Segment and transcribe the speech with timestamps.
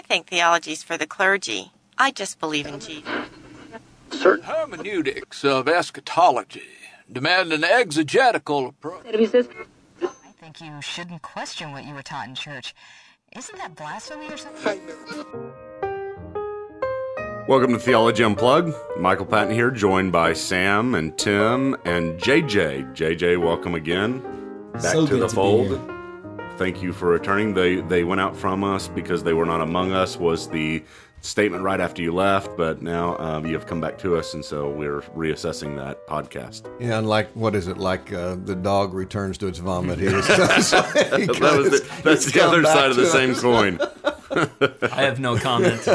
[0.00, 1.72] I think theology's for the clergy.
[1.98, 3.04] I just believe in Jesus.
[4.10, 6.62] Certain hermeneutics of eschatology
[7.12, 9.04] demand an exegetical approach.
[9.04, 12.74] I think you shouldn't question what you were taught in church.
[13.36, 14.80] Isn't that blasphemy or something?
[17.46, 18.74] Welcome to Theology Unplugged.
[18.96, 22.94] Michael Patton here, joined by Sam and Tim and JJ.
[22.94, 24.20] JJ, welcome again
[24.72, 25.99] back So to good the to be fold.
[26.60, 26.72] Here.
[26.72, 27.54] Thank you for returning.
[27.54, 30.16] They they went out from us because they were not among us.
[30.16, 30.82] Was the
[31.22, 32.56] statement right after you left?
[32.56, 36.68] But now um, you have come back to us, and so we're reassessing that podcast.
[36.80, 37.78] Yeah, and like what is it?
[37.78, 39.98] Like uh, the dog returns to its vomit.
[40.10, 43.78] He was, he that was the, that's the other side of the to same coin.
[44.92, 45.86] I have no comment.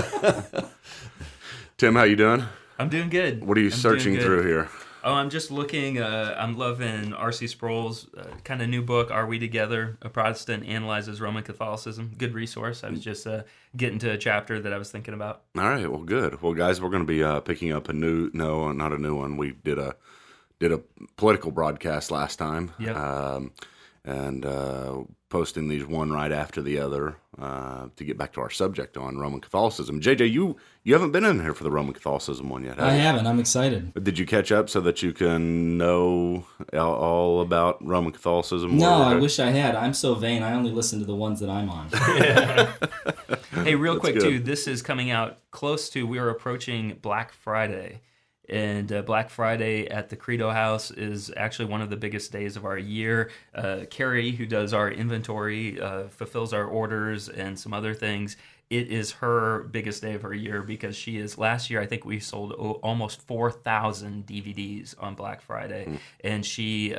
[1.78, 2.44] Tim, how you doing?
[2.78, 3.44] I'm doing good.
[3.46, 4.70] What are you I'm searching through here?
[5.08, 6.00] Oh, I'm just looking.
[6.00, 7.46] Uh, I'm loving R.C.
[7.46, 12.16] Sproul's uh, kind of new book, "Are We Together?" A Protestant analyzes Roman Catholicism.
[12.18, 12.84] Good resource.
[12.84, 13.44] I was just uh,
[13.78, 15.44] getting to a chapter that I was thinking about.
[15.56, 16.42] All right, well, good.
[16.42, 19.16] Well, guys, we're going to be uh, picking up a new, no, not a new
[19.16, 19.38] one.
[19.38, 19.96] We did a
[20.60, 20.80] did a
[21.18, 22.96] political broadcast last time, Yep.
[22.96, 23.52] um,
[24.06, 28.50] and uh, posting these one right after the other uh, to get back to our
[28.52, 30.00] subject on Roman Catholicism.
[30.00, 32.78] JJ, you you haven't been in here for the Roman Catholicism one yet.
[32.78, 33.02] Have I you?
[33.02, 33.26] haven't.
[33.26, 33.92] I'm excited.
[34.04, 38.78] Did you catch up so that you can know all, all about Roman Catholicism?
[38.78, 39.76] No, Or- I wish I had.
[39.76, 40.44] I'm so vain.
[40.44, 41.90] I only listen to the ones that I'm on.
[43.64, 44.22] Hey, real quick good.
[44.24, 44.40] too.
[44.40, 46.06] This is coming out close to.
[46.06, 48.02] We are approaching Black Friday,
[48.50, 52.56] and uh, Black Friday at the Credo House is actually one of the biggest days
[52.56, 53.30] of our year.
[53.54, 58.38] Uh, Carrie, who does our inventory, uh, fulfills our orders and some other things.
[58.70, 61.38] It is her biggest day of her year because she is.
[61.38, 66.46] Last year, I think we sold o- almost four thousand DVDs on Black Friday, and
[66.46, 66.96] she.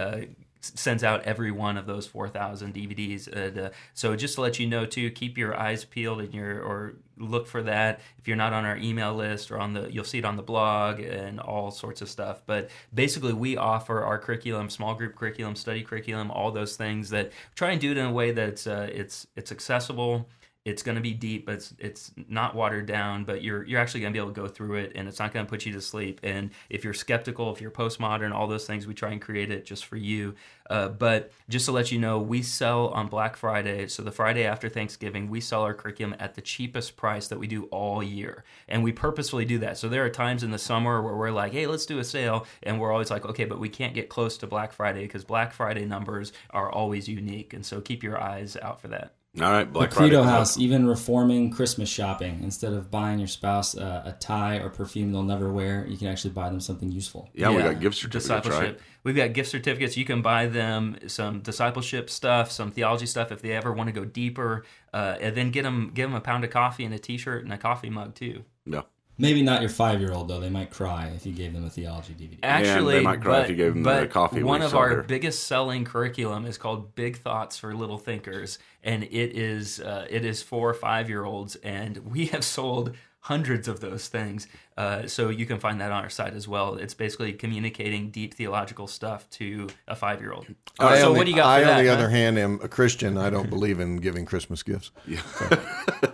[0.74, 4.86] Sends out every one of those 4000 dvds uh, so just to let you know
[4.86, 8.00] too keep your eyes peeled and your or look for that.
[8.18, 10.42] If you're not on our email list or on the you'll see it on the
[10.42, 12.42] blog and all sorts of stuff.
[12.46, 17.32] But basically we offer our curriculum small group curriculum study curriculum all those things that
[17.54, 20.28] try and do it in a way that's uh, it's it's accessible
[20.66, 23.24] it's going to be deep, but it's it's not watered down.
[23.24, 25.32] But you're you're actually going to be able to go through it, and it's not
[25.32, 26.18] going to put you to sleep.
[26.24, 29.64] And if you're skeptical, if you're postmodern, all those things, we try and create it
[29.64, 30.34] just for you.
[30.68, 34.44] Uh, but just to let you know, we sell on Black Friday, so the Friday
[34.44, 38.42] after Thanksgiving, we sell our curriculum at the cheapest price that we do all year,
[38.66, 39.78] and we purposefully do that.
[39.78, 42.44] So there are times in the summer where we're like, hey, let's do a sale,
[42.64, 45.52] and we're always like, okay, but we can't get close to Black Friday because Black
[45.52, 49.15] Friday numbers are always unique, and so keep your eyes out for that.
[49.40, 50.08] All right, The Black Friday.
[50.08, 50.38] Credo coming up.
[50.38, 52.40] House, even reforming Christmas shopping.
[52.42, 56.06] Instead of buying your spouse uh, a tie or perfume they'll never wear, you can
[56.08, 57.28] actually buy them something useful.
[57.34, 58.76] Yeah, we got gift certificates, discipleship.
[58.76, 58.80] right?
[59.04, 59.96] We've got gift certificates.
[59.96, 63.92] You can buy them some discipleship stuff, some theology stuff if they ever want to
[63.92, 64.64] go deeper,
[64.94, 67.52] uh, and then get them give them a pound of coffee and a T-shirt and
[67.52, 68.44] a coffee mug too.
[68.64, 68.82] Yeah.
[69.18, 70.40] Maybe not your five year old, though.
[70.40, 72.38] They might cry if you gave them a theology DVD.
[72.42, 74.80] Actually, they might cry but, if you gave them but the coffee One of sell
[74.80, 80.06] our biggest selling curriculum is called Big Thoughts for Little Thinkers, and it is uh,
[80.10, 82.94] it is for five year olds, and we have sold
[83.26, 84.46] hundreds of those things.
[84.76, 86.74] Uh, so you can find that on our site as well.
[86.76, 90.46] It's basically communicating deep theological stuff to a five year old.
[90.78, 91.82] I, so on what the, do you got I, for on that?
[91.82, 91.94] the huh?
[91.94, 93.18] other hand, am a Christian.
[93.18, 94.90] I don't believe in giving Christmas gifts.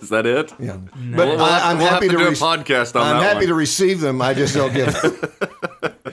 [0.00, 0.52] Is that it?
[0.58, 3.02] Yeah, but We'll have I, am we'll have happy to to, do a podcast on
[3.06, 3.46] I'm that happy one.
[3.48, 4.22] to receive them.
[4.22, 4.94] I just don't give.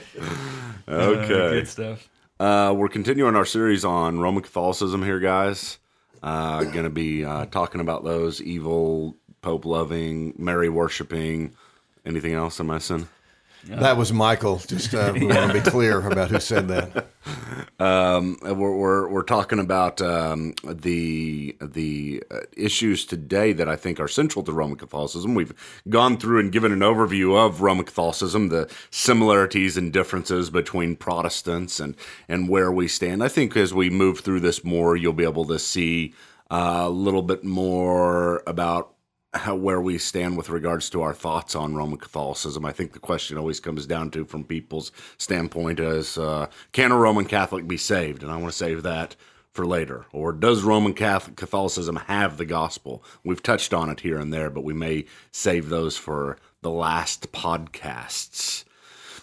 [0.88, 1.26] Uh, Okay.
[1.28, 2.08] good stuff.
[2.40, 5.78] Uh, we're continuing our series on Roman Catholicism here, guys.
[6.22, 11.54] Uh, going to be uh, talking about those evil, Pope loving, Mary worshiping.
[12.04, 13.08] Anything else I'm missing?
[13.66, 14.58] that was Michael.
[14.58, 17.06] Just uh, we want to be clear about who said that.
[17.78, 23.98] Um, we're, we're we're talking about um, the the uh, issues today that I think
[23.98, 25.34] are central to Roman Catholicism.
[25.34, 25.54] We've
[25.88, 31.80] gone through and given an overview of Roman Catholicism, the similarities and differences between Protestants
[31.80, 31.96] and
[32.28, 33.24] and where we stand.
[33.24, 36.12] I think as we move through this more, you'll be able to see
[36.50, 38.92] uh, a little bit more about
[39.32, 42.64] how where we stand with regards to our thoughts on Roman Catholicism.
[42.64, 46.96] I think the question always comes down to, from people's standpoint, is uh, can a
[46.96, 48.22] Roman Catholic be saved?
[48.22, 49.14] And I want to save that
[49.52, 50.06] for later.
[50.12, 53.04] Or does Roman Catholic Catholicism have the gospel?
[53.24, 57.30] We've touched on it here and there, but we may save those for the last
[57.32, 58.64] podcasts.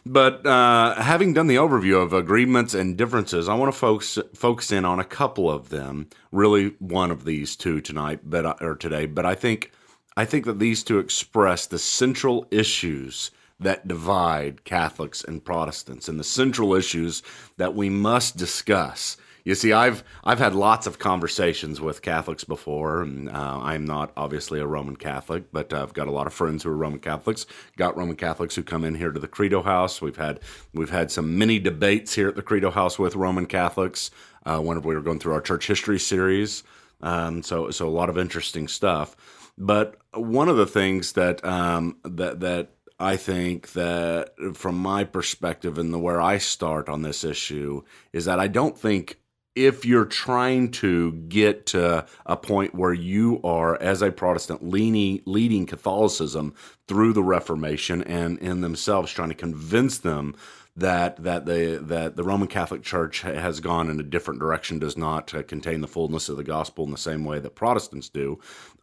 [0.05, 4.71] But uh, having done the overview of agreements and differences, I want to focus focus
[4.71, 6.07] in on a couple of them.
[6.31, 9.05] Really, one of these two tonight, but or today.
[9.05, 9.71] But I think
[10.17, 13.29] I think that these two express the central issues
[13.59, 17.21] that divide Catholics and Protestants, and the central issues
[17.57, 19.17] that we must discuss
[19.47, 24.11] You see, I've I've had lots of conversations with Catholics before, and uh, I'm not
[24.17, 27.45] obviously a Roman Catholic, but I've got a lot of friends who are Roman Catholics.
[27.77, 30.01] Got Roman Catholics who come in here to the Credo House.
[30.01, 30.41] We've had
[30.73, 34.11] we've had some mini debates here at the Credo House with Roman Catholics.
[34.45, 36.63] Uh, whenever we were going through our church history series,
[37.01, 39.15] um, so so a lot of interesting stuff.
[39.57, 45.77] But one of the things that um, that that I think that from my perspective
[45.77, 47.83] and the where I start on this issue
[48.13, 49.19] is that I don't think
[49.57, 55.21] if you're trying to get to a point where you are, as a Protestant, leaning,
[55.25, 56.53] leading Catholicism
[56.87, 60.35] through the Reformation and in themselves trying to convince them
[60.77, 64.95] that that the that the Roman Catholic Church has gone in a different direction, does
[64.95, 68.39] not uh, contain the fullness of the gospel in the same way that Protestants do.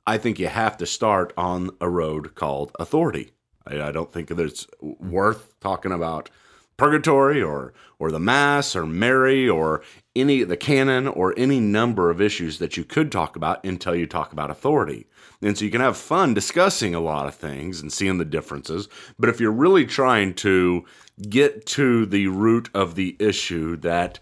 [0.06, 3.30] I think you have to start on a road called authority.
[3.66, 6.30] I, I don't think that it's worth talking about
[6.76, 9.82] purgatory or or the mass or Mary or
[10.16, 14.06] any the canon or any number of issues that you could talk about until you
[14.06, 15.06] talk about authority.
[15.42, 18.88] And so you can have fun discussing a lot of things and seeing the differences,
[19.18, 20.84] but if you're really trying to
[21.28, 24.18] get to the root of the issue that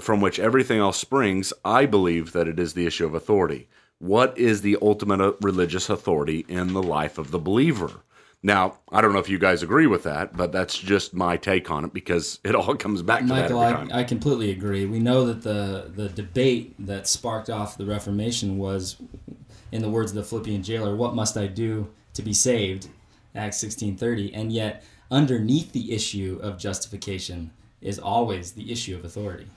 [0.00, 3.68] from which everything else springs, I believe that it is the issue of authority.
[3.98, 8.02] What is the ultimate uh, religious authority in the life of the believer?
[8.44, 11.70] Now, I don't know if you guys agree with that, but that's just my take
[11.70, 13.96] on it because it all comes back to Michael, that every time.
[13.96, 14.84] I, I completely agree.
[14.84, 18.96] We know that the the debate that sparked off the Reformation was,
[19.72, 22.88] in the words of the Philippian jailer, "What must I do to be saved?"
[23.34, 27.50] Acts sixteen thirty, and yet underneath the issue of justification
[27.80, 29.48] is always the issue of authority.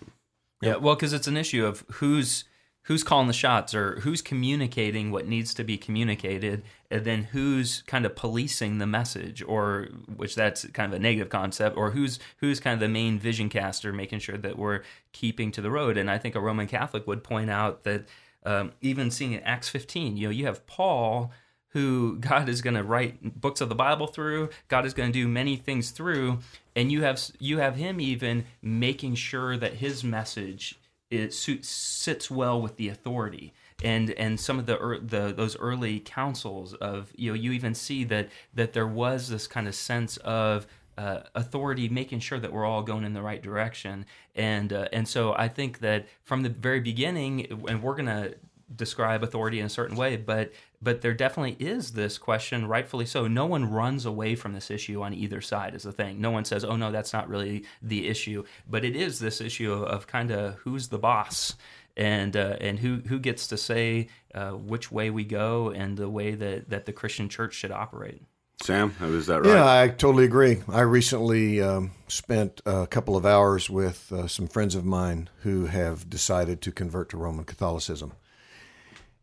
[0.61, 2.45] Yeah, well, because it's an issue of who's
[2.87, 7.81] who's calling the shots or who's communicating what needs to be communicated and then who's
[7.85, 12.17] kind of policing the message or which that's kind of a negative concept or who's
[12.37, 14.81] who's kind of the main vision caster making sure that we're
[15.11, 15.97] keeping to the road.
[15.97, 18.07] And i think a roman catholic would point out that
[18.45, 21.31] um, even seeing in acts 15 you know you have paul
[21.69, 25.19] who god is going to write books of the bible through god is going to
[25.19, 26.39] do many things through
[26.73, 32.29] and you have you have him even making sure that his message it suits, sits
[32.29, 33.53] well with the authority.
[33.83, 38.03] And and some of the, the those early councils of you know you even see
[38.05, 40.65] that that there was this kind of sense of
[40.97, 44.05] uh, authority making sure that we're all going in the right direction.
[44.35, 48.31] And uh, and so I think that from the very beginning and we're gonna
[48.75, 53.27] describe authority in a certain way but but there definitely is this question rightfully so
[53.27, 56.43] no one runs away from this issue on either side is the thing no one
[56.43, 60.07] says oh no that's not really the issue but it is this issue of, of
[60.07, 61.55] kind of who's the boss
[61.95, 66.09] and uh, and who who gets to say uh, which way we go and the
[66.09, 68.21] way that that the Christian church should operate
[68.61, 69.53] Sam, is that right?
[69.53, 70.63] Yeah, I totally agree.
[70.67, 75.67] I recently um, spent a couple of hours with uh, some friends of mine who
[75.67, 78.13] have decided to convert to Roman Catholicism.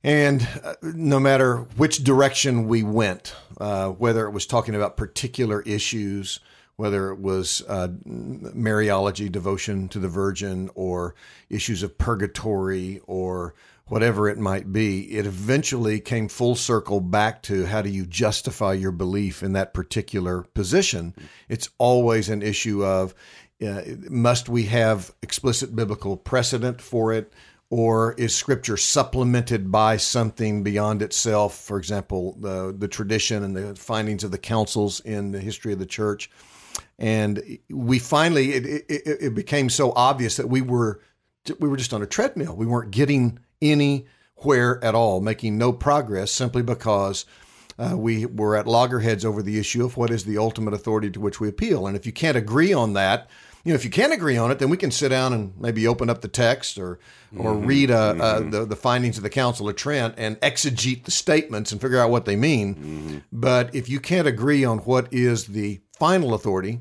[0.05, 5.63] And uh, no matter which direction we went, uh, whether it was talking about particular
[5.63, 6.41] issues,
[6.77, 11.15] whether it was uh, Mariology, devotion to the Virgin, or
[11.49, 13.55] issues of purgatory, or
[13.87, 18.75] whatever it might be, it eventually came full circle back to how do you justify
[18.75, 21.15] your belief in that particular position.
[21.49, 23.15] It's always an issue of
[23.65, 27.33] uh, must we have explicit biblical precedent for it?
[27.71, 31.57] Or is scripture supplemented by something beyond itself?
[31.57, 35.79] For example the the tradition and the findings of the councils in the history of
[35.79, 36.31] the church.
[36.99, 41.01] And we finally it, it, it, became so obvious that we were
[41.59, 42.55] we were just on a treadmill.
[42.57, 47.25] We weren't getting anywhere at all making no progress simply because
[47.79, 51.21] uh, we were at loggerheads over the issue of what is the ultimate authority to
[51.21, 51.87] which we appeal.
[51.87, 53.29] And if you can't agree on that
[53.65, 55.89] you know, if you can agree on it, then we can sit down and maybe
[55.89, 56.99] open up the text or
[57.37, 57.67] or mm-hmm.
[57.67, 58.51] read uh, uh, mm-hmm.
[58.51, 62.11] the the findings of the Council of Trent and exegete the statements and figure out
[62.11, 62.75] what they mean.
[62.75, 63.19] Mm-hmm.
[63.33, 66.81] But if you can't agree on what is the final authority,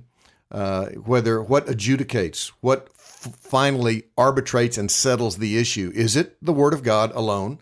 [0.52, 6.54] uh, whether what adjudicates, what f- finally arbitrates and settles the issue, is it the
[6.54, 7.60] Word of God alone,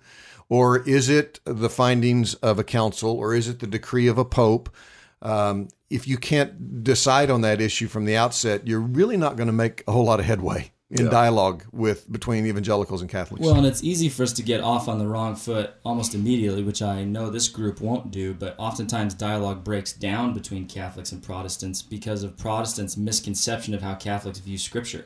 [0.50, 4.26] or is it the findings of a council, or is it the decree of a
[4.26, 4.76] pope?
[5.22, 9.48] Um, if you can't decide on that issue from the outset, you're really not going
[9.48, 11.12] to make a whole lot of headway in yeah.
[11.12, 13.46] dialogue with between evangelicals and Catholics.
[13.46, 16.64] Well, and it's easy for us to get off on the wrong foot almost immediately,
[16.64, 21.22] which I know this group won't do, but oftentimes dialogue breaks down between Catholics and
[21.22, 25.06] Protestants because of Protestants' misconception of how Catholics view Scripture.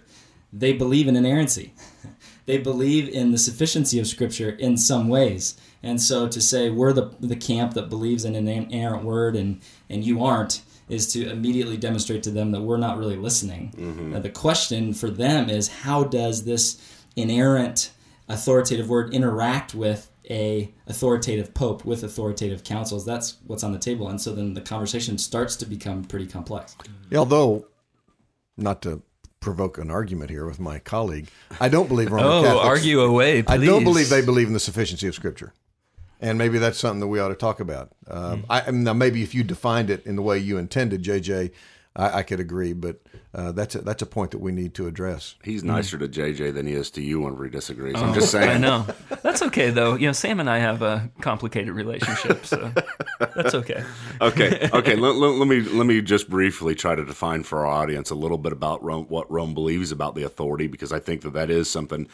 [0.53, 1.73] They believe in inerrancy.
[2.45, 5.55] they believe in the sufficiency of Scripture in some ways.
[5.83, 9.61] And so to say we're the, the camp that believes in an inerrant word and,
[9.89, 13.73] and you aren't, is to immediately demonstrate to them that we're not really listening.
[13.75, 14.15] Mm-hmm.
[14.15, 16.79] Uh, the question for them is how does this
[17.15, 17.91] inerrant
[18.27, 24.07] authoritative word interact with a authoritative pope with authoritative councils that's what's on the table
[24.07, 26.75] and so then the conversation starts to become pretty complex
[27.15, 27.65] although
[28.57, 29.03] not to
[29.39, 31.27] provoke an argument here with my colleague
[31.59, 33.53] i don't believe roman oh Catholics, argue away please.
[33.53, 35.53] i don't believe they believe in the sufficiency of scripture
[36.21, 38.51] and maybe that's something that we ought to talk about um, Hmm.
[38.51, 41.51] I, I mean, now maybe if you defined it in the way you intended jj
[41.95, 43.01] i, I could agree but
[43.35, 46.53] uh, that's a, that's a point that we need to address He's nicer to JJ
[46.53, 47.95] than he is to you whenever he disagrees.
[47.97, 48.49] I'm just saying.
[48.49, 48.85] I know.
[49.23, 49.95] That's okay though.
[49.95, 52.71] You know, Sam and I have a complicated relationship, so
[53.35, 53.83] that's okay.
[54.21, 54.95] okay, okay.
[55.05, 58.15] Let, let, let me let me just briefly try to define for our audience a
[58.15, 61.49] little bit about Rome, what Rome believes about the authority, because I think that that
[61.49, 62.07] is something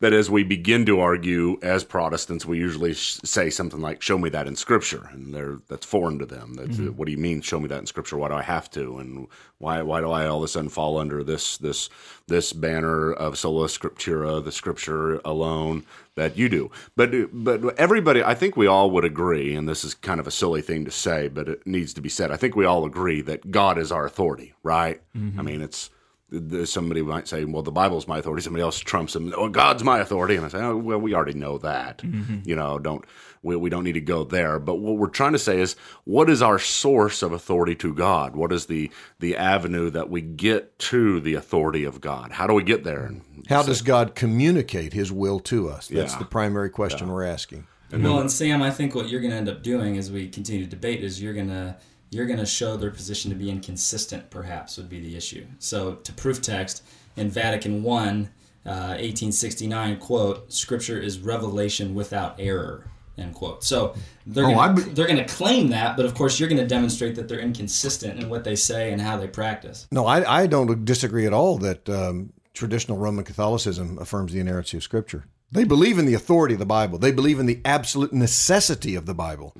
[0.00, 4.18] that as we begin to argue as Protestants, we usually sh- say something like, "Show
[4.18, 6.54] me that in Scripture," and they're, that's foreign to them.
[6.54, 6.96] That's, mm-hmm.
[6.96, 7.40] What do you mean?
[7.40, 8.16] Show me that in Scripture?
[8.16, 8.98] Why do I have to?
[8.98, 11.88] And why why do I all of a sudden fall under this this
[12.26, 15.84] this banner of sola scriptura, the Scripture alone?
[16.16, 16.70] that you do.
[16.96, 20.30] But but everybody, I think we all would agree, and this is kind of a
[20.30, 22.30] silly thing to say, but it needs to be said.
[22.30, 25.00] I think we all agree that God is our authority, right?
[25.16, 25.38] Mm-hmm.
[25.38, 25.90] I mean, it's
[26.30, 29.32] there's somebody might say, "Well, the Bible's my authority." Somebody else trumps them.
[29.36, 32.40] Oh, God's my authority, and I say, "Oh, well, we already know that." Mm-hmm.
[32.44, 33.04] You know, don't
[33.42, 34.58] we, we don't need to go there.
[34.58, 38.34] But what we're trying to say is, what is our source of authority to God?
[38.34, 38.90] What is the
[39.20, 42.32] the avenue that we get to the authority of God?
[42.32, 43.04] How do we get there?
[43.04, 46.18] And how does god communicate his will to us that's Yeah.
[46.18, 49.48] the primary question we're asking well, and Sam, I think what you're going to end
[49.48, 51.76] up doing as we continue to debate is you're going to
[52.10, 54.30] you're going to show their position to be inconsistent.
[54.30, 55.46] Perhaps would be the issue.
[55.58, 56.82] So to proof text
[57.16, 58.30] in Vatican One,
[58.64, 63.64] uh, 1869, quote: "Scripture is revelation without error." End quote.
[63.64, 63.94] So
[64.26, 66.66] they're Oh, gonna, be- they're going to claim that, but of course you're going to
[66.66, 69.88] demonstrate that they're inconsistent in what they say and how they practice.
[69.90, 74.76] No, I, I don't disagree at all that um, traditional Roman Catholicism affirms the inerrancy
[74.76, 75.24] of Scripture.
[75.50, 76.98] They believe in the authority of the Bible.
[76.98, 79.56] They believe in the absolute necessity of the Bible,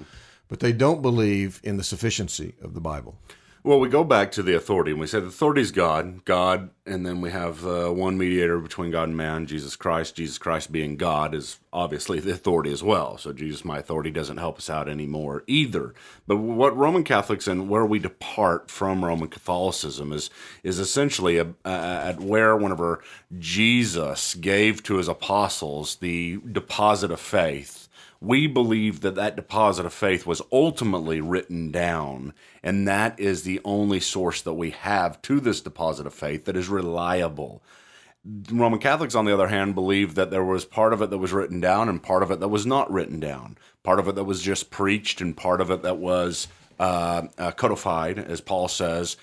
[0.48, 3.18] but they don't believe in the sufficiency of the Bible.
[3.66, 6.70] Well, we go back to the authority, and we say the authority is God, God,
[6.86, 10.14] and then we have uh, one mediator between God and man, Jesus Christ.
[10.14, 13.18] Jesus Christ being God is obviously the authority as well.
[13.18, 15.94] So Jesus, my authority, doesn't help us out anymore either.
[16.28, 20.30] But what Roman Catholics and where we depart from Roman Catholicism is
[20.62, 23.02] is essentially a, a, at where whenever
[23.36, 27.85] Jesus gave to his apostles the deposit of faith
[28.20, 32.32] we believe that that deposit of faith was ultimately written down,
[32.62, 36.56] and that is the only source that we have to this deposit of faith that
[36.56, 37.62] is reliable.
[38.50, 41.32] Roman Catholics, on the other hand, believe that there was part of it that was
[41.32, 44.24] written down and part of it that was not written down, part of it that
[44.24, 49.16] was just preached and part of it that was uh, uh, codified, as Paul says.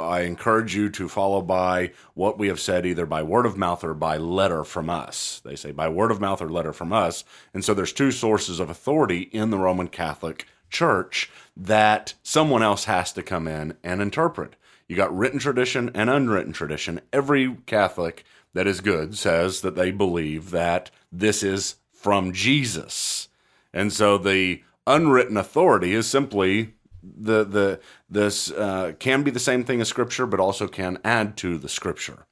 [0.00, 3.84] I encourage you to follow by what we have said, either by word of mouth
[3.84, 5.40] or by letter from us.
[5.44, 7.24] They say by word of mouth or letter from us.
[7.52, 12.84] And so there's two sources of authority in the Roman Catholic Church that someone else
[12.84, 14.56] has to come in and interpret.
[14.88, 17.00] You got written tradition and unwritten tradition.
[17.12, 23.28] Every Catholic that is good says that they believe that this is from Jesus.
[23.72, 26.74] And so the unwritten authority is simply
[27.16, 31.36] the the this uh, can be the same thing as scripture, but also can add
[31.38, 32.26] to the scripture.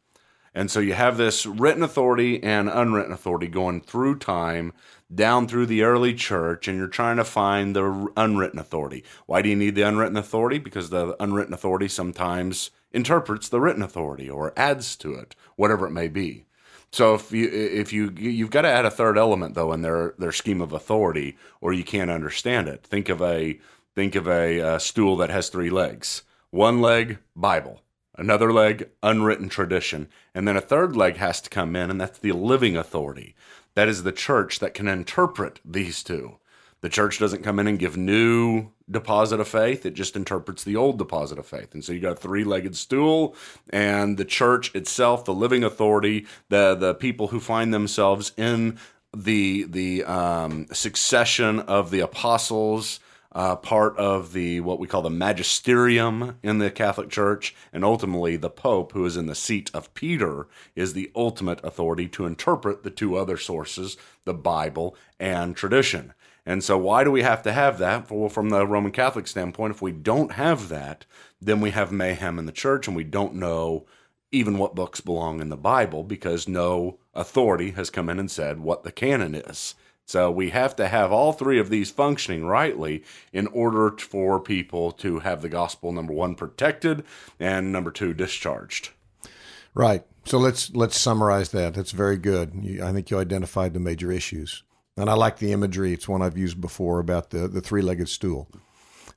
[0.54, 4.72] And so you have this written authority and unwritten authority going through time
[5.14, 9.04] down through the early church, and you're trying to find the unwritten authority.
[9.26, 10.58] Why do you need the unwritten authority?
[10.58, 15.90] Because the unwritten authority sometimes interprets the written authority or adds to it, whatever it
[15.90, 16.46] may be.
[16.92, 20.14] So if you if you you've got to add a third element though in their
[20.18, 22.84] their scheme of authority, or you can't understand it.
[22.84, 23.58] Think of a
[23.94, 26.22] think of a uh, stool that has three legs.
[26.50, 27.82] One leg Bible,
[28.16, 32.18] another leg unwritten tradition, and then a third leg has to come in, and that's
[32.18, 33.34] the living authority.
[33.74, 36.38] That is the church that can interpret these two.
[36.82, 39.86] The church doesn't come in and give new deposit of faith.
[39.86, 41.74] It just interprets the old deposit of faith.
[41.74, 43.36] And so you got a three-legged stool
[43.70, 48.78] and the church itself, the living authority, the the people who find themselves in
[49.16, 52.98] the the um, succession of the apostles,
[53.34, 58.36] uh, part of the what we call the magisterium in the Catholic Church, and ultimately
[58.36, 62.82] the Pope, who is in the seat of Peter, is the ultimate authority to interpret
[62.82, 66.12] the two other sources, the Bible and tradition.
[66.44, 68.10] And so, why do we have to have that?
[68.10, 71.06] Well, from the Roman Catholic standpoint, if we don't have that,
[71.40, 73.86] then we have mayhem in the church, and we don't know
[74.32, 78.60] even what books belong in the Bible because no authority has come in and said
[78.60, 79.74] what the canon is.
[80.12, 83.02] So we have to have all three of these functioning rightly
[83.32, 87.02] in order for people to have the gospel, number one, protected,
[87.40, 88.90] and number two, discharged.
[89.72, 90.04] Right.
[90.26, 91.72] So let's let's summarize that.
[91.72, 92.52] That's very good.
[92.60, 94.64] You, I think you identified the major issues,
[94.98, 95.94] and I like the imagery.
[95.94, 98.50] It's one I've used before about the the three legged stool.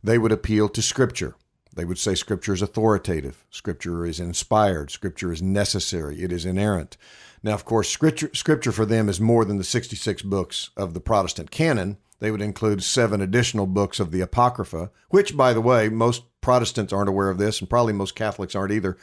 [0.01, 1.35] They would appeal to Scripture.
[1.75, 3.46] They would say Scripture is authoritative.
[3.50, 4.91] Scripture is inspired.
[4.91, 6.24] Scripture is necessary.
[6.24, 6.98] It is inerrant.
[7.44, 10.94] Now, of course, Scripture Scripture for them is more than the sixty six books of
[10.94, 11.98] the Protestant canon.
[12.20, 16.94] They would include seven additional books of the Apocrypha, which, by the way, most Protestants
[16.94, 18.98] aren't aware of this, and probably most Catholics aren't either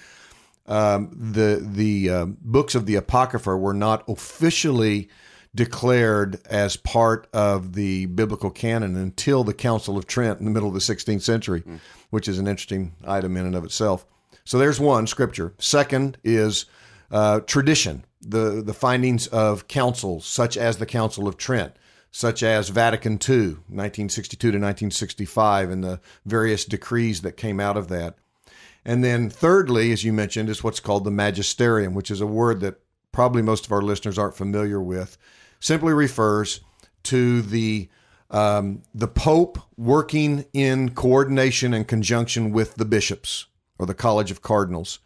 [0.66, 5.08] um, the the uh, books of the Apocrypha were not officially
[5.54, 10.68] declared as part of the biblical canon until the Council of Trent in the middle
[10.68, 11.78] of the 16th century, mm.
[12.10, 14.06] which is an interesting item in and of itself.
[14.44, 15.54] So there's one scripture.
[15.58, 16.64] Second is
[17.10, 21.74] uh, tradition, the the findings of councils such as the Council of Trent.
[22.14, 27.88] Such as Vatican II, 1962 to 1965, and the various decrees that came out of
[27.88, 28.16] that.
[28.84, 32.60] And then, thirdly, as you mentioned, is what's called the magisterium, which is a word
[32.60, 32.80] that
[33.12, 35.16] probably most of our listeners aren't familiar with.
[35.62, 36.60] Simply refers
[37.04, 37.88] to the
[38.32, 43.46] um, the Pope working in coordination and conjunction with the bishops
[43.78, 44.98] or the College of Cardinals.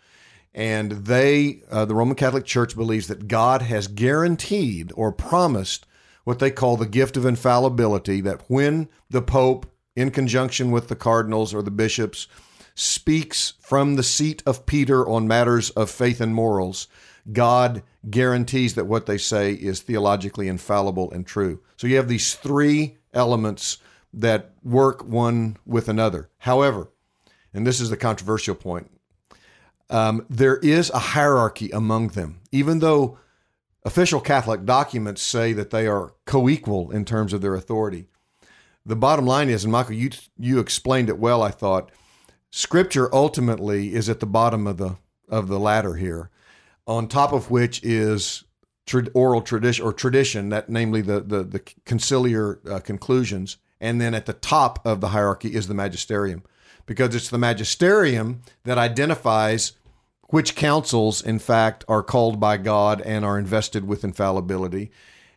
[0.54, 5.86] And they, uh, the Roman Catholic Church, believes that God has guaranteed or promised
[6.24, 10.96] what they call the gift of infallibility, that when the Pope, in conjunction with the
[10.96, 12.28] cardinals or the bishops,
[12.74, 16.88] speaks from the seat of Peter on matters of faith and morals,
[17.32, 21.60] God guarantees that what they say is theologically infallible and true.
[21.76, 23.78] So you have these three elements
[24.12, 26.30] that work one with another.
[26.38, 26.90] However,
[27.52, 28.90] and this is the controversial point,
[29.90, 32.40] um, there is a hierarchy among them.
[32.52, 33.18] Even though
[33.84, 38.06] official Catholic documents say that they are co equal in terms of their authority,
[38.84, 41.90] the bottom line is, and Michael, you, you explained it well, I thought
[42.50, 44.96] Scripture ultimately is at the bottom of the
[45.28, 46.30] of the ladder here,
[46.86, 48.44] on top of which is
[49.14, 54.26] oral tradition or tradition, that namely the the, the conciliar uh, conclusions, and then at
[54.26, 56.42] the top of the hierarchy is the magisterium,
[56.86, 59.72] because it's the magisterium that identifies
[60.30, 64.90] which councils, in fact, are called by God and are invested with infallibility.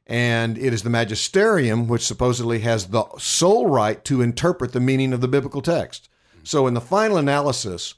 [0.08, 5.14] And it is the magisterium which supposedly has the sole right to interpret the meaning
[5.14, 6.10] of the biblical text.
[6.44, 7.94] So in the final analysis,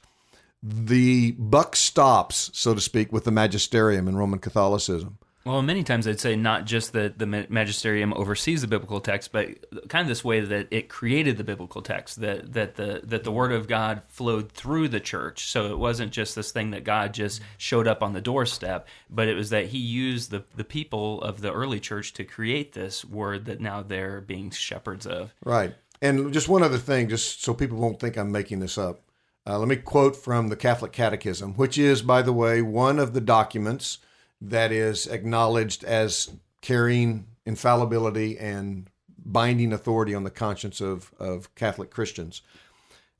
[0.62, 5.18] the buck stops, so to speak, with the magisterium in Roman Catholicism.
[5.44, 9.48] Well, many times I'd say not just that the magisterium oversees the biblical text, but
[9.88, 13.32] kind of this way that it created the biblical text, that that the that the
[13.32, 15.50] word of God flowed through the church.
[15.50, 19.26] So it wasn't just this thing that God just showed up on the doorstep, but
[19.26, 23.04] it was that He used the the people of the early church to create this
[23.04, 25.34] word that now they're being shepherds of.
[25.44, 25.74] Right.
[26.00, 29.00] And just one other thing, just so people won't think I'm making this up.
[29.44, 33.12] Uh, let me quote from the Catholic Catechism, which is, by the way, one of
[33.12, 33.98] the documents
[34.40, 38.88] that is acknowledged as carrying infallibility and
[39.24, 42.42] binding authority on the conscience of, of Catholic Christians.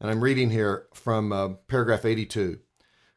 [0.00, 2.58] And I'm reading here from uh, paragraph 82.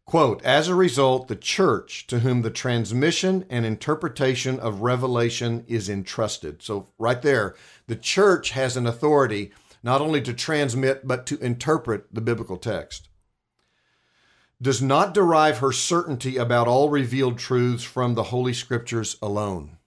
[0.06, 5.90] Quote, as a result, the church to whom the transmission and interpretation of revelation is
[5.90, 6.62] entrusted.
[6.62, 7.56] So, right there,
[7.88, 9.52] the church has an authority
[9.86, 13.08] not only to transmit, but to interpret the biblical text.
[14.60, 19.78] Does not derive her certainty about all revealed truths from the Holy Scriptures alone.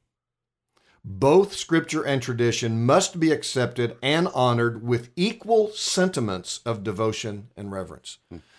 [1.04, 7.72] Both Scripture and tradition must be accepted and honored with equal sentiments of devotion and
[7.72, 8.18] reverence.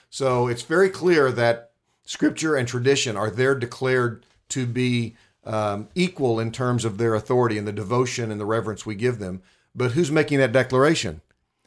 [0.10, 1.72] So it's very clear that
[2.04, 7.58] scripture and tradition are there declared to be um, equal in terms of their authority
[7.58, 9.42] and the devotion and the reverence we give them.
[9.76, 11.22] But who's making that declaration?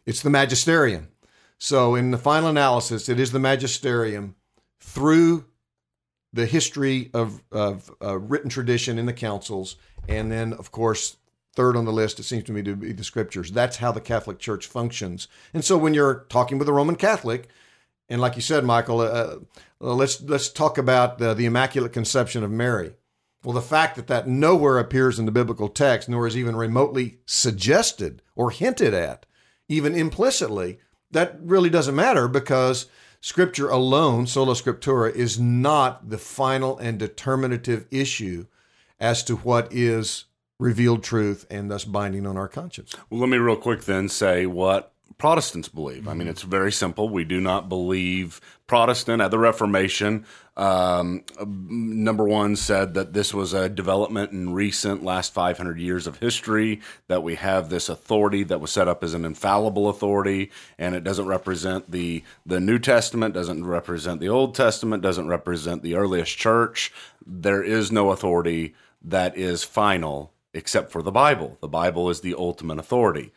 [0.06, 1.08] It's the magisterium.
[1.58, 4.34] So in the final analysis, it is the magisterium
[4.80, 5.44] through
[6.32, 9.76] the history of, of uh, written tradition in the councils,
[10.08, 11.18] and then, of course,
[11.54, 13.52] third on the list, it seems to me to be the scriptures.
[13.52, 15.28] That's how the Catholic Church functions.
[15.52, 17.48] And so when you're talking with a Roman Catholic,
[18.08, 19.38] and like you said, Michael, uh, uh,
[19.80, 22.94] let's let's talk about the, the Immaculate Conception of Mary.
[23.44, 27.18] Well, the fact that that nowhere appears in the biblical text, nor is even remotely
[27.26, 29.26] suggested or hinted at,
[29.72, 30.78] even implicitly,
[31.10, 32.86] that really doesn't matter because
[33.24, 38.46] Scripture alone, sola scriptura, is not the final and determinative issue
[38.98, 40.24] as to what is
[40.58, 42.96] revealed truth and thus binding on our conscience.
[43.08, 46.08] Well, let me real quick then say what Protestants believe.
[46.08, 47.08] I mean, it's very simple.
[47.08, 50.24] We do not believe Protestant at the Reformation.
[50.56, 56.18] Um, number one said that this was a development in recent last 500 years of
[56.18, 60.94] history, that we have this authority that was set up as an infallible authority, and
[60.94, 65.94] it doesn't represent the, the New Testament, doesn't represent the Old Testament, doesn't represent the
[65.94, 66.92] earliest church.
[67.24, 71.56] There is no authority that is final except for the Bible.
[71.60, 73.32] The Bible is the ultimate authority.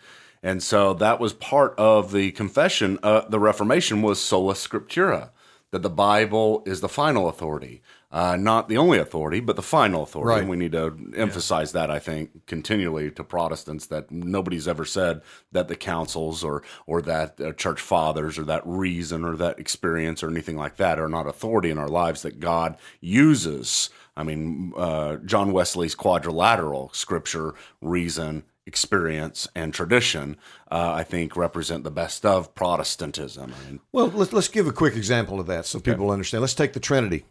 [0.45, 2.99] And so that was part of the confession.
[3.01, 5.31] Uh, the Reformation was sola scriptura,
[5.71, 7.81] that the Bible is the final authority,
[8.11, 10.29] uh, not the only authority, but the final authority.
[10.29, 10.41] Right.
[10.41, 15.21] And we need to emphasize that, I think, continually to Protestants that nobody's ever said
[15.51, 20.21] that the councils or or that uh, church fathers or that reason or that experience
[20.21, 23.89] or anything like that are not authority in our lives that God uses.
[24.15, 30.37] I mean, uh, John Wesley's quadrilateral scripture, reason, experience and tradition,
[30.71, 33.53] uh, I think represent the best of Protestantism.
[33.53, 36.41] I mean, Well, let's, let's give a quick example of that so people understand.
[36.41, 37.25] Let's take the Trinity.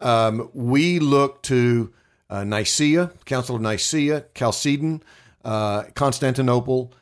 [0.00, 1.92] Um, we look to
[2.30, 5.02] uh, Nicaea, Council of Nicaea, Chalcedon,
[5.44, 6.92] uh, Constantinople,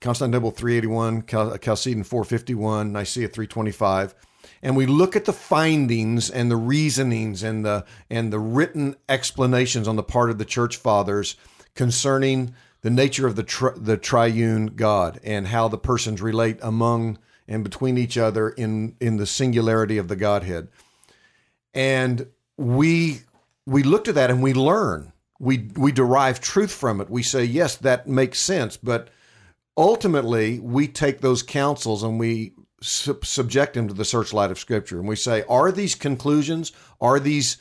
[0.00, 4.14] Constantinople 381, Cal- Chalcedon 451, Nicaea 325.
[4.62, 9.86] And we look at the findings and the reasonings and the and the written explanations
[9.86, 11.36] on the part of the church fathers
[11.74, 17.18] concerning the nature of the tri- the triune God and how the persons relate among
[17.48, 20.68] and between each other in in the singularity of the Godhead.
[21.72, 22.26] And
[22.58, 23.22] we
[23.64, 25.14] we look to that and we learn.
[25.40, 27.08] We we derive truth from it.
[27.08, 29.08] We say yes, that makes sense, but
[29.78, 35.00] ultimately we take those councils and we sub- subject them to the searchlight of scripture
[35.00, 36.70] and we say are these conclusions
[37.00, 37.56] are these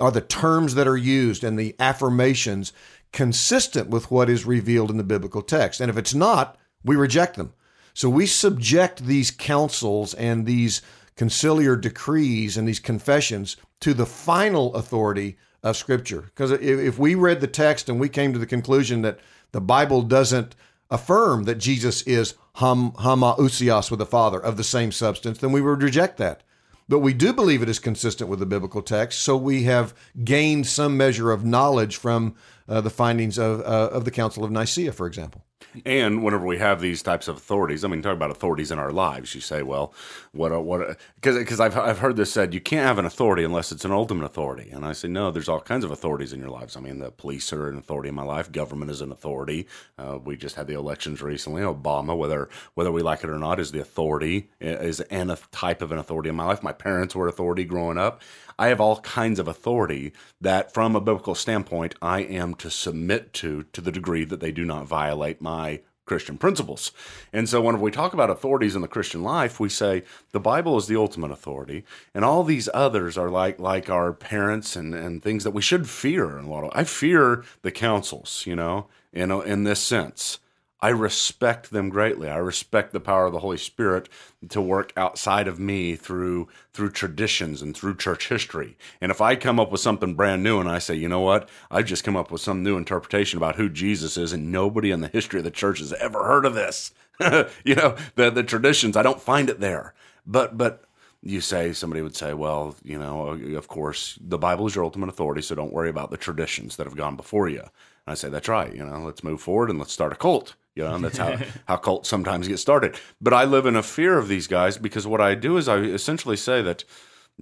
[0.00, 2.72] are the terms that are used and the affirmations
[3.12, 7.36] consistent with what is revealed in the biblical text and if it's not we reject
[7.36, 7.52] them
[7.94, 10.80] so we subject these councils and these
[11.16, 16.22] conciliar decrees and these confessions to the final authority of Scripture.
[16.22, 19.18] Because if, we read the text and we came to the conclusion that
[19.52, 20.54] the Bible doesn't
[20.90, 25.82] affirm that Jesus is ham, with the Father of the same substance, then we would
[25.82, 26.42] reject that.
[26.90, 30.66] But we do believe it is consistent with the biblical text, so we have gained
[30.66, 32.34] some measure of knowledge from
[32.68, 35.44] uh, the findings of, uh, of the Council of Nicaea, for example.
[35.84, 38.90] And whenever we have these types of authorities, I mean, talk about authorities in our
[38.90, 39.34] lives.
[39.34, 39.94] You say, well,
[40.32, 40.98] what, what?
[41.14, 43.92] Because because I've I've heard this said, you can't have an authority unless it's an
[43.92, 44.70] ultimate authority.
[44.70, 46.76] And I say, no, there's all kinds of authorities in your lives.
[46.76, 48.50] I mean, the police are an authority in my life.
[48.50, 49.66] Government is an authority.
[49.98, 51.62] Uh, we just had the elections recently.
[51.62, 55.92] Obama, whether whether we like it or not, is the authority is an type of
[55.92, 56.62] an authority in my life.
[56.62, 58.22] My parents were authority growing up.
[58.60, 63.32] I have all kinds of authority that, from a biblical standpoint, I am to submit
[63.34, 66.92] to to the degree that they do not violate my Christian principles.
[67.32, 70.76] And so, when we talk about authorities in the Christian life, we say the Bible
[70.76, 75.22] is the ultimate authority, and all these others are like like our parents and, and
[75.22, 76.38] things that we should fear.
[76.38, 80.38] In a lot of, I fear the councils, you know, in in this sense.
[80.82, 82.28] I respect them greatly.
[82.28, 84.08] I respect the power of the Holy Spirit
[84.48, 88.78] to work outside of me through through traditions and through church history.
[89.00, 91.48] And if I come up with something brand new and I say, you know what,
[91.70, 95.00] I've just come up with some new interpretation about who Jesus is, and nobody in
[95.02, 96.92] the history of the church has ever heard of this.
[97.64, 99.94] you know, the the traditions, I don't find it there.
[100.26, 100.84] But but
[101.22, 105.10] you say somebody would say, well, you know, of course, the Bible is your ultimate
[105.10, 107.60] authority, so don't worry about the traditions that have gone before you.
[107.60, 107.68] And
[108.06, 108.74] I say, that's right.
[108.74, 110.54] You know, let's move forward and let's start a cult.
[110.76, 112.98] You know, and that's how, how cults sometimes get started.
[113.20, 115.78] But I live in a fear of these guys because what I do is I
[115.78, 116.84] essentially say that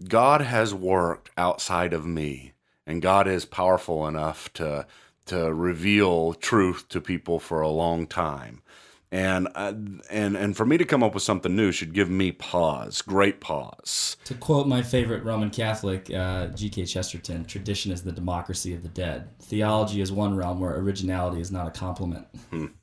[0.09, 2.53] God has worked outside of me,
[2.87, 4.87] and God is powerful enough to
[5.27, 8.63] to reveal truth to people for a long time.
[9.11, 9.73] And uh,
[10.11, 13.41] and and for me to come up with something new should give me pause, great
[13.41, 14.19] pause.
[14.27, 16.85] To quote my favorite Roman Catholic, uh, G.K.
[16.85, 19.31] Chesterton, tradition is the democracy of the dead.
[19.41, 22.27] Theology is one realm where originality is not a compliment.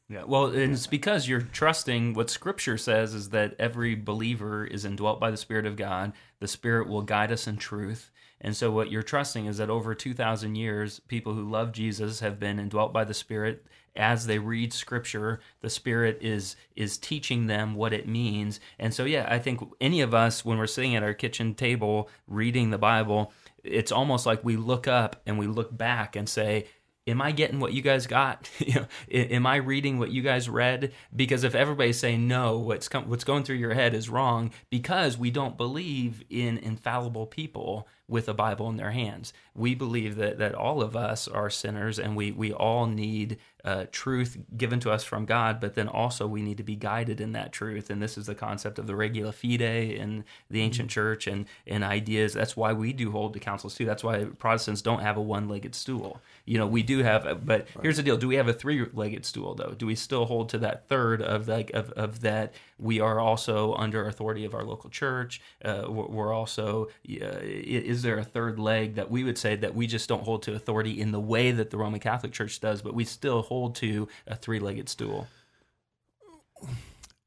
[0.08, 5.20] Yeah, well, it's because you're trusting what Scripture says is that every believer is indwelt
[5.20, 6.13] by the Spirit of God.
[6.39, 8.12] The Spirit will guide us in truth.
[8.39, 12.39] And so, what you're trusting is that over 2,000 years, people who love Jesus have
[12.39, 13.65] been indwelt by the Spirit.
[13.96, 18.60] As they read Scripture, the Spirit is is teaching them what it means.
[18.78, 22.10] And so, yeah, I think any of us, when we're sitting at our kitchen table
[22.28, 23.32] reading the Bible,
[23.63, 26.68] it's almost like we look up and we look back and say,
[27.08, 28.50] am I getting what you guys got?
[28.60, 30.94] you know, am I reading what you guys read?
[31.15, 35.18] Because if everybody's saying no, what's com- what's going through your head is wrong because
[35.18, 39.34] we don't believe in infallible people with a Bible in their hands.
[39.54, 43.86] We believe that that all of us are sinners and we we all need uh,
[43.91, 47.32] truth given to us from God, but then also we need to be guided in
[47.32, 47.89] that truth.
[47.89, 51.84] And this is the concept of the regula fidei in the ancient church and, and
[51.84, 52.34] ideas.
[52.34, 53.86] That's why we do hold to councils too.
[53.86, 56.21] That's why Protestants don't have a one legged stool.
[56.45, 57.67] You know, we do have, but right.
[57.82, 59.73] here's the deal: Do we have a three legged stool though?
[59.75, 62.54] Do we still hold to that third of like of, of that?
[62.78, 65.41] We are also under authority of our local church.
[65.63, 69.88] Uh, we're also uh, is there a third leg that we would say that we
[69.88, 72.93] just don't hold to authority in the way that the Roman Catholic Church does, but
[72.93, 75.28] we still hold to a three legged stool?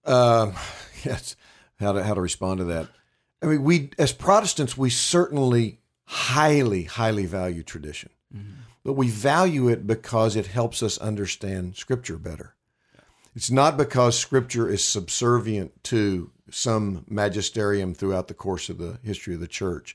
[0.04, 0.54] Um,
[1.04, 1.36] yes.
[1.80, 2.88] How to how to respond to that?
[3.42, 8.10] I mean, we as Protestants, we certainly highly, highly value tradition.
[8.34, 12.54] Mm-hmm but we value it because it helps us understand Scripture better.
[13.36, 19.34] It's not because Scripture is subservient to some magisterium throughout the course of the history
[19.34, 19.94] of the church.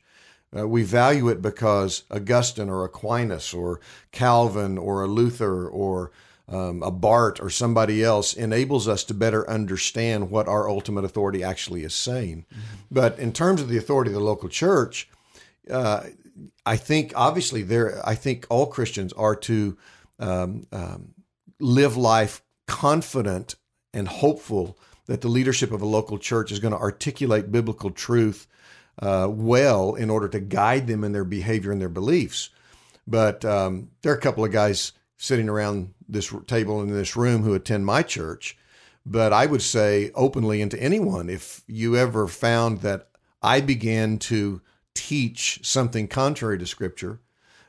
[0.56, 3.80] Uh, we value it because Augustine or Aquinas or
[4.12, 6.12] Calvin or a Luther or
[6.48, 11.44] um, a Barth or somebody else enables us to better understand what our ultimate authority
[11.44, 12.46] actually is saying.
[12.52, 12.62] Mm-hmm.
[12.92, 15.10] But in terms of the authority of the local church,
[15.70, 16.04] uh,
[16.66, 18.02] I think obviously there.
[18.06, 19.78] I think all Christians are to
[20.20, 21.14] um, um,
[21.60, 23.56] live life confident
[23.94, 28.48] and hopeful that the leadership of a local church is going to articulate biblical truth
[29.00, 32.50] uh, well in order to guide them in their behavior and their beliefs.
[33.08, 37.44] But um, there are a couple of guys sitting around this table in this room
[37.44, 38.58] who attend my church.
[39.06, 43.10] But I would say openly and to anyone, if you ever found that
[43.42, 44.62] I began to
[44.94, 47.20] teach something contrary to Scripture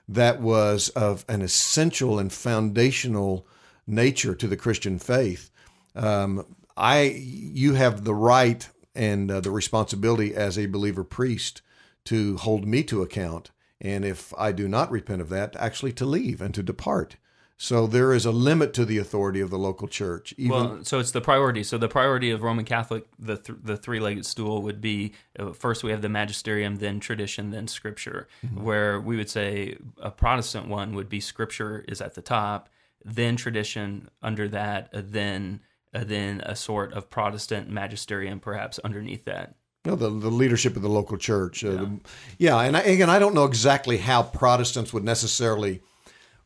[0.09, 3.47] that was of an essential and foundational
[3.87, 5.51] nature to the Christian faith,
[5.97, 11.63] um, I you have the right and uh, the responsibility as a believer priest
[12.05, 16.05] to hold me to account, and if I do not repent of that, actually to
[16.05, 17.17] leave and to depart.
[17.57, 20.35] So there is a limit to the authority of the local church.
[20.37, 21.63] Even well, so it's the priority.
[21.63, 25.53] So the priority of Roman Catholic, the th- the three legged stool would be uh,
[25.53, 28.27] first we have the magisterium, then tradition, then scripture.
[28.45, 28.65] Mm-hmm.
[28.65, 32.69] Where we would say a Protestant one would be scripture is at the top,
[33.05, 35.61] then tradition under that, uh, then
[35.95, 39.55] uh, then a sort of Protestant magisterium perhaps underneath that.
[39.85, 41.63] No, the, the leadership of the local church.
[41.65, 42.01] Uh, yeah, the,
[42.39, 45.83] yeah and I, again, I don't know exactly how Protestants would necessarily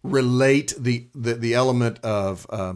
[0.02, 2.74] relate the the, the element of uh,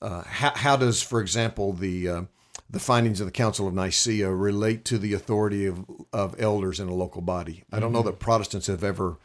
[0.00, 2.22] uh, how, how does, for example, the uh,
[2.70, 6.88] the findings of the Council of Nicaea relate to the authority of, of elders in
[6.88, 7.64] a local body?
[7.72, 8.08] I don't know mm-hmm.
[8.08, 9.16] that Protestants have ever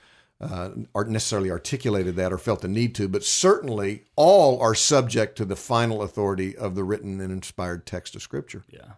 [0.44, 5.46] uh, necessarily articulated that or felt the need to, but certainly all are subject to
[5.46, 8.64] the final authority of the written and inspired text of Scripture.
[8.70, 8.94] Yeah.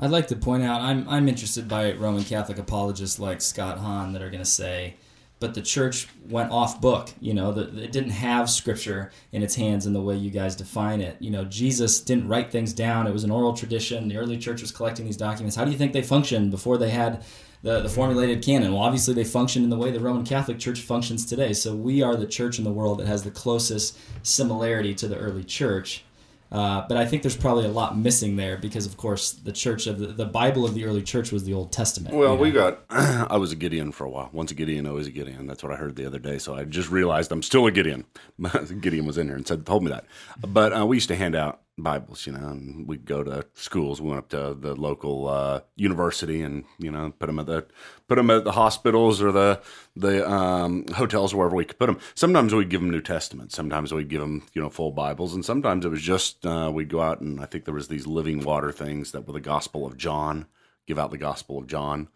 [0.00, 4.12] I'd like to point out I'm I'm interested by Roman Catholic apologists like Scott Hahn
[4.12, 4.94] that are going to say
[5.40, 7.10] but the church went off book.
[7.20, 10.56] You know, the, it didn't have scripture in its hands in the way you guys
[10.56, 11.16] define it.
[11.20, 13.06] You know, Jesus didn't write things down.
[13.06, 14.08] It was an oral tradition.
[14.08, 15.56] The early church was collecting these documents.
[15.56, 17.24] How do you think they functioned before they had
[17.62, 18.72] the, the formulated canon?
[18.72, 21.52] Well, obviously they functioned in the way the Roman Catholic Church functions today.
[21.52, 25.18] So we are the church in the world that has the closest similarity to the
[25.18, 26.04] early church.
[26.50, 29.86] Uh, but I think there's probably a lot missing there because, of course, the church
[29.86, 32.14] of the, the Bible of the early church was the Old Testament.
[32.14, 32.42] Well, you know?
[32.42, 32.84] we got.
[32.90, 34.30] I was a Gideon for a while.
[34.32, 35.46] Once a Gideon, always a Gideon.
[35.46, 36.38] That's what I heard the other day.
[36.38, 38.06] So I just realized I'm still a Gideon.
[38.80, 40.06] Gideon was in here and said, told me that.
[40.40, 44.00] But uh, we used to hand out Bibles, you know, and we'd go to schools.
[44.00, 47.66] We went up to the local uh, university and you know put them at the
[48.08, 49.60] put them at the hospitals or the
[49.96, 51.98] the um, hotels wherever we could put them.
[52.14, 53.52] Sometimes we'd give them New Testament.
[53.52, 56.88] Sometimes we'd give them you know full Bibles, and sometimes it was just uh, we'd
[56.88, 59.86] go out and I think there was these living water things that were the Gospel
[59.86, 60.46] of John.
[60.86, 62.08] Give out the Gospel of John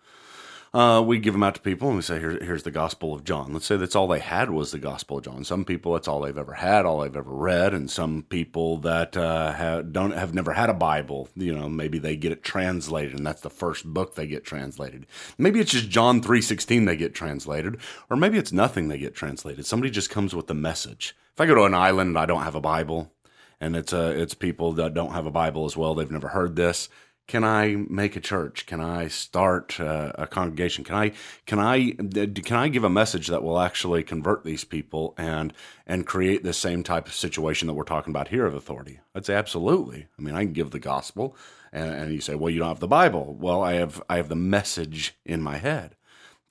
[0.74, 3.24] uh, we give them out to people and we say, Here, here's the Gospel of
[3.24, 3.52] John.
[3.52, 5.44] Let's say that's all they had was the Gospel of John.
[5.44, 9.14] Some people, that's all they've ever had, all they've ever read, and some people that
[9.14, 13.14] uh, have, don't have never had a Bible, you know, maybe they get it translated,
[13.14, 15.06] and that's the first book they get translated.
[15.36, 17.76] Maybe it's just John three sixteen they get translated,
[18.08, 19.66] or maybe it's nothing they get translated.
[19.66, 21.14] Somebody just comes with the message.
[21.34, 23.12] If I go to an island and I don't have a Bible,
[23.60, 26.56] and it's uh, it's people that don't have a Bible as well, they've never heard
[26.56, 26.88] this
[27.28, 28.66] can I make a church?
[28.66, 30.84] Can I start uh, a congregation?
[30.84, 31.12] Can I
[31.46, 35.52] can I can I give a message that will actually convert these people and
[35.86, 39.00] and create the same type of situation that we're talking about here of authority?
[39.14, 40.08] I'd say absolutely.
[40.18, 41.36] I mean, I can give the gospel,
[41.72, 43.36] and, and you say, well, you don't have the Bible.
[43.38, 45.94] Well, I have I have the message in my head.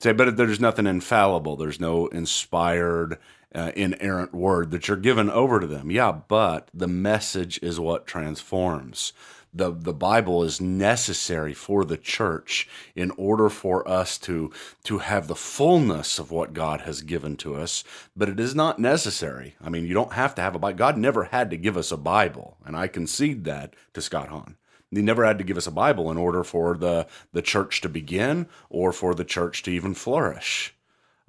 [0.00, 1.56] say, but there's nothing infallible.
[1.56, 3.18] There's no inspired,
[3.54, 5.90] uh, inerrant word that you're given over to them.
[5.90, 9.12] Yeah, but the message is what transforms.
[9.54, 14.50] The, the Bible is necessary for the church in order for us to,
[14.84, 17.84] to have the fullness of what God has given to us,
[18.16, 19.54] but it is not necessary.
[19.62, 20.78] I mean, you don't have to have a Bible.
[20.78, 24.56] God never had to give us a Bible, and I concede that to Scott Hahn.
[24.90, 27.88] He never had to give us a Bible in order for the, the church to
[27.88, 30.74] begin or for the church to even flourish.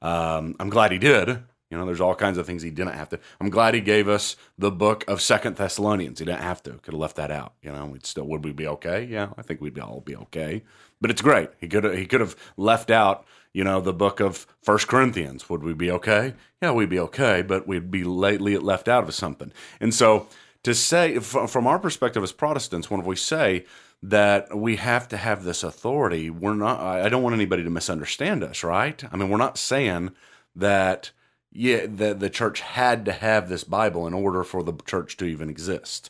[0.01, 1.39] Um, I'm glad he did.
[1.73, 3.19] You know, there's all kinds of things he didn't have to.
[3.41, 6.19] I'm glad he gave us the book of Second Thessalonians.
[6.19, 6.73] He didn't have to.
[6.73, 7.53] Could have left that out.
[7.63, 9.03] You know, we'd still would we be okay?
[9.03, 10.61] Yeah, I think we'd all be okay.
[11.01, 11.49] But it's great.
[11.59, 13.25] He could he could have left out.
[13.53, 15.49] You know, the book of First Corinthians.
[15.49, 16.35] Would we be okay?
[16.61, 17.41] Yeah, we'd be okay.
[17.41, 19.51] But we'd be lately left out of something.
[19.79, 20.27] And so
[20.61, 23.65] to say, from our perspective as Protestants, when we say
[24.03, 26.79] that we have to have this authority, we're not.
[26.79, 29.03] I don't want anybody to misunderstand us, right?
[29.11, 30.11] I mean, we're not saying
[30.55, 31.09] that
[31.53, 35.25] yeah, the the church had to have this Bible in order for the church to
[35.25, 36.09] even exist,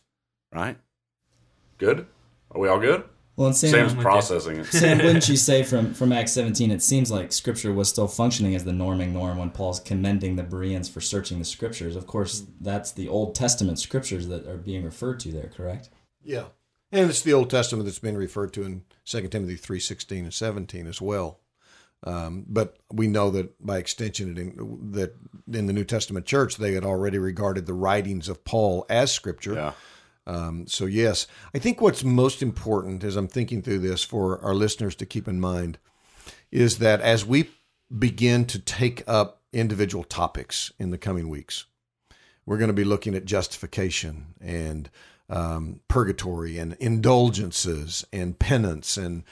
[0.54, 0.78] right?
[1.78, 2.08] Good.
[2.52, 3.04] Are we all good?
[3.36, 4.66] Well, and Sam, Sam's processing it.
[4.68, 8.56] Sam, wouldn't you say from from Acts 17, it seems like Scripture was still functioning
[8.56, 11.96] as the norming norm when Paul's commending the Bereans for searching the Scriptures.
[11.96, 15.90] Of course, that's the Old Testament Scriptures that are being referred to there, correct?
[16.24, 16.46] Yeah,
[16.92, 20.34] and it's the Old Testament that's been referred to in 2 Timothy three sixteen and
[20.34, 21.40] seventeen as well.
[22.06, 25.16] Um, but we know that by extension, in, that
[25.52, 29.54] in the New Testament church, they had already regarded the writings of Paul as scripture.
[29.54, 29.74] Yeah.
[30.26, 34.54] Um, so, yes, I think what's most important as I'm thinking through this for our
[34.54, 35.78] listeners to keep in mind
[36.52, 37.50] is that as we
[37.98, 41.66] begin to take up individual topics in the coming weeks,
[42.46, 44.90] we're going to be looking at justification and
[45.30, 49.24] um, purgatory and indulgences and penance and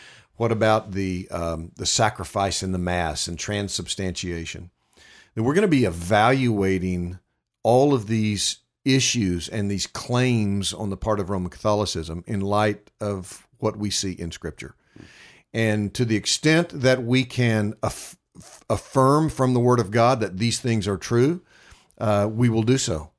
[0.41, 4.71] what about the um, the sacrifice in the mass and transubstantiation?
[5.36, 7.19] We're going to be evaluating
[7.62, 12.89] all of these issues and these claims on the part of Roman Catholicism in light
[12.99, 14.73] of what we see in Scripture.
[15.54, 18.17] And to the extent that we can aff-
[18.67, 21.43] affirm from the Word of God that these things are true,
[21.99, 23.12] uh, we will do so.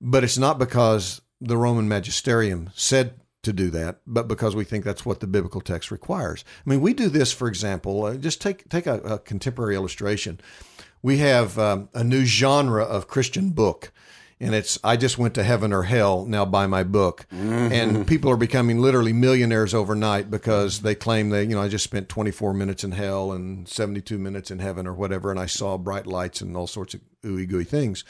[0.00, 4.84] But it's not because the Roman magisterium said to do that, but because we think
[4.84, 6.44] that's what the biblical text requires.
[6.64, 10.38] I mean, we do this, for example, uh, just take take a, a, contemporary illustration.
[11.02, 13.92] We have um, a new genre of Christian book,
[14.40, 17.72] and it's I just went to heaven or hell now buy my book, mm-hmm.
[17.72, 21.84] and people are becoming literally millionaires overnight because they claim they you know I just
[21.84, 25.78] spent 24 minutes in hell and 72 minutes in heaven or whatever, and I saw
[25.78, 28.04] bright lights and all sorts of ooey gooey things,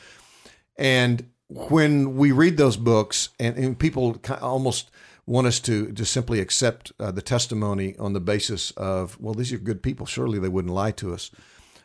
[0.77, 4.90] and when we read those books and, and people almost
[5.27, 9.53] want us to just simply accept uh, the testimony on the basis of, well, these
[9.53, 10.07] are good people.
[10.07, 11.31] Surely they wouldn't lie to us.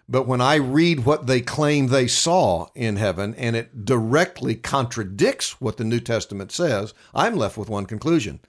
[0.07, 5.61] But when I read what they claim they saw in heaven and it directly contradicts
[5.61, 8.41] what the New Testament says, I'm left with one conclusion.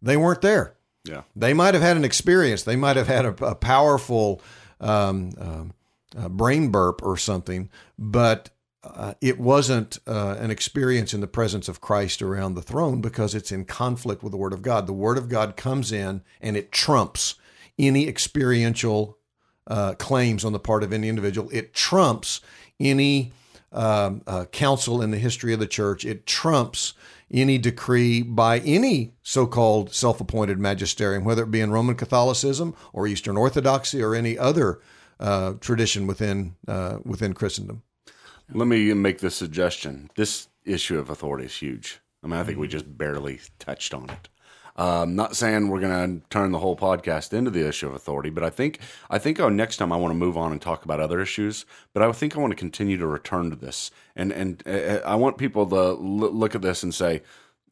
[0.00, 0.76] They weren't there.
[1.04, 1.22] Yeah.
[1.36, 2.62] They might have had an experience.
[2.62, 4.40] They might have had a, a powerful
[4.80, 5.74] um,
[6.16, 8.50] uh, brain burp or something, but
[8.82, 13.34] uh, it wasn't uh, an experience in the presence of Christ around the throne because
[13.34, 14.86] it's in conflict with the Word of God.
[14.86, 17.34] The Word of God comes in and it trumps
[17.78, 19.18] any experiential
[19.66, 21.48] uh, claims on the part of any individual.
[21.52, 22.40] It trumps
[22.78, 23.32] any
[23.72, 26.04] um, uh, council in the history of the church.
[26.04, 26.94] It trumps
[27.30, 32.74] any decree by any so called self appointed magisterium, whether it be in Roman Catholicism
[32.92, 34.80] or Eastern Orthodoxy or any other
[35.20, 37.82] uh, tradition within, uh, within Christendom.
[38.52, 40.10] Let me make this suggestion.
[40.16, 42.00] This issue of authority is huge.
[42.22, 44.28] I mean, I think we just barely touched on it.
[44.76, 48.30] Um, not saying we're going to turn the whole podcast into the issue of authority,
[48.30, 48.78] but I think
[49.10, 51.66] I think oh, next time I want to move on and talk about other issues.
[51.92, 55.16] But I think I want to continue to return to this, and and uh, I
[55.16, 57.22] want people to look at this and say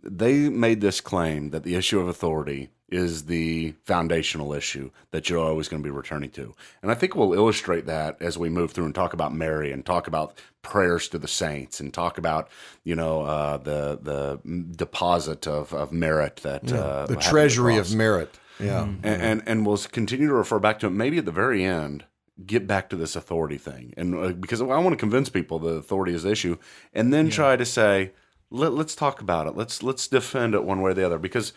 [0.02, 5.38] they made this claim that the issue of authority is the foundational issue that you're
[5.38, 6.54] always going to be returning to.
[6.82, 9.84] And I think we'll illustrate that as we move through and talk about Mary and
[9.84, 12.48] talk about prayers to the saints and talk about,
[12.84, 14.40] you know, uh, the the
[14.74, 18.38] deposit of, of merit that yeah, uh, the treasury of merit.
[18.58, 18.82] Yeah.
[18.82, 19.06] Mm-hmm.
[19.06, 22.04] And, and, and we'll continue to refer back to it maybe at the very end
[22.44, 23.92] get back to this authority thing.
[23.96, 26.56] And uh, because I want to convince people the authority is the issue
[26.92, 27.32] and then yeah.
[27.32, 28.12] try to say
[28.50, 29.56] let, us talk about it.
[29.56, 31.52] Let's let's defend it one way or the other because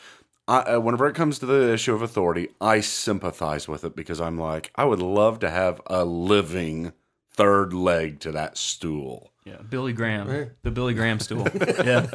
[0.51, 4.19] I, uh, whenever it comes to the issue of authority, I sympathize with it because
[4.19, 6.91] I'm like, I would love to have a living
[7.31, 9.31] third leg to that stool.
[9.45, 11.47] Yeah, Billy Graham, the Billy Graham stool.
[11.85, 12.05] yeah.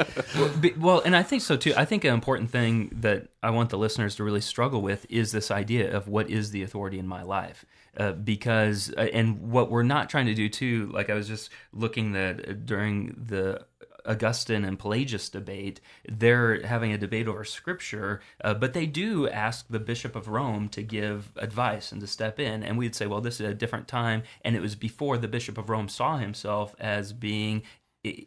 [0.77, 1.73] Well, and I think so too.
[1.79, 5.33] I think an important thing that I want the listeners to really struggle with is
[5.33, 7.65] this idea of what is the authority in my life.
[7.97, 11.49] Uh, because uh, and what we're not trying to do too, like I was just
[11.73, 13.65] looking that uh, during the
[14.07, 19.67] Augustine and Pelagius debate, they're having a debate over scripture, uh, but they do ask
[19.69, 22.63] the Bishop of Rome to give advice and to step in.
[22.63, 25.59] And we'd say, well, this is a different time, and it was before the Bishop
[25.59, 27.63] of Rome saw himself as being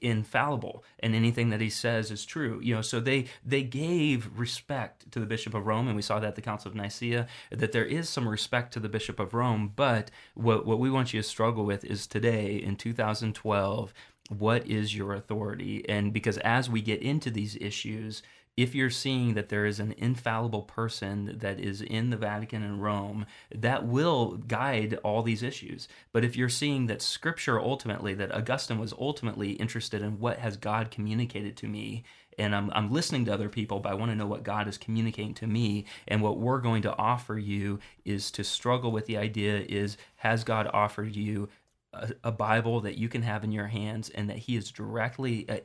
[0.02, 5.10] infallible and anything that he says is true you know so they they gave respect
[5.12, 7.72] to the bishop of rome and we saw that at the council of nicaea that
[7.72, 11.22] there is some respect to the bishop of rome but what what we want you
[11.22, 13.94] to struggle with is today in 2012
[14.30, 18.22] what is your authority and because as we get into these issues
[18.62, 22.84] if you're seeing that there is an infallible person that is in the Vatican and
[22.84, 23.26] Rome,
[23.56, 25.88] that will guide all these issues.
[26.12, 30.58] But if you're seeing that Scripture ultimately, that Augustine was ultimately interested in what has
[30.58, 32.04] God communicated to me,
[32.38, 34.78] and I'm, I'm listening to other people, but I want to know what God is
[34.78, 35.86] communicating to me.
[36.08, 40.44] And what we're going to offer you is to struggle with the idea is, has
[40.44, 41.50] God offered you
[41.94, 45.58] a, Bible that you can have in your hands and that he is directly uh,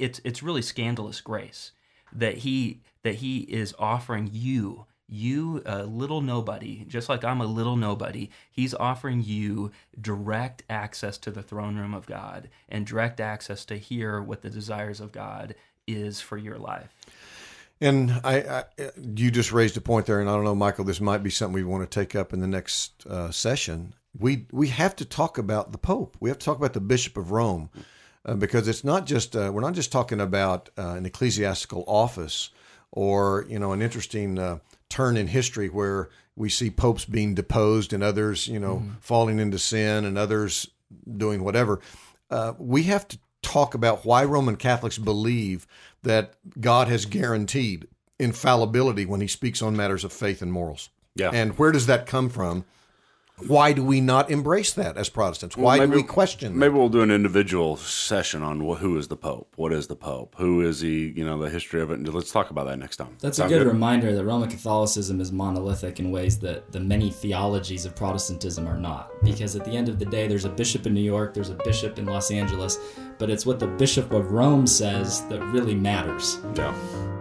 [0.43, 1.73] really scandalous grace
[2.13, 7.47] that he that he is offering you you a little nobody just like i'm a
[7.47, 8.31] little nobody.
[8.51, 9.71] He's offering you
[10.01, 14.51] direct access to the throne room of god and direct access to hear what the
[14.51, 15.55] desires of god
[15.87, 16.95] is for your life.
[17.81, 18.65] And I, I
[19.15, 21.55] you just raised a point there and i don't know michael this might be something
[21.55, 25.39] we want to take up in the next uh, session we we have to talk
[25.39, 27.71] about the pope we have to talk about the bishop of rome
[28.27, 32.51] uh, because it's not just uh, we're not just talking about uh, an ecclesiastical office
[32.93, 34.59] or you know an interesting uh,
[34.89, 38.91] turn in history where we see popes being deposed and others you know mm-hmm.
[39.01, 40.69] falling into sin and others
[41.17, 41.81] doing whatever.
[42.31, 45.67] Uh, we have to talk about why Roman Catholics believe
[46.03, 47.87] that God has guaranteed
[48.19, 50.89] infallibility when He speaks on matters of faith and morals.
[51.15, 51.31] Yeah.
[51.33, 52.65] And where does that come from?
[53.39, 55.57] Why do we not embrace that as Protestants?
[55.57, 56.53] Why well, maybe, do we question?
[56.53, 56.59] That?
[56.59, 60.37] Maybe we'll do an individual session on who is the Pope, what is the Pope,
[60.39, 61.99] who is he, you know, the history of it.
[61.99, 63.17] And let's talk about that next time.
[63.21, 66.81] That's Sound a good, good, reminder that Roman Catholicism is monolithic in ways that the
[66.81, 69.11] many theologies of Protestantism are not.
[69.25, 71.59] Because at the end of the day, there's a bishop in New York, there's a
[71.65, 72.79] bishop in Los Angeles,
[73.19, 76.39] but it's what the Bishop of Rome says that really matters.
[76.55, 76.75] Yeah.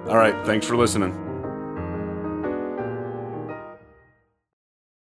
[0.08, 0.46] All right.
[0.46, 1.33] Thanks for listening.